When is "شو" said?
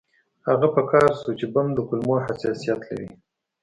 1.19-1.31